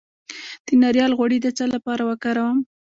[0.65, 2.57] د ناریل غوړي د څه لپاره وکاروم؟